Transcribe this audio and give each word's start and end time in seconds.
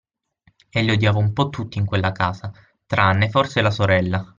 Egli 0.71 0.89
odiava 0.89 1.19
un 1.19 1.31
po' 1.31 1.49
tutti 1.49 1.77
in 1.77 1.85
quella 1.85 2.11
casa, 2.11 2.51
tranne 2.87 3.29
forse 3.29 3.61
la 3.61 3.69
sorella. 3.69 4.27